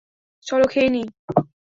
[0.45, 1.05] চলো খেয়ে নেই।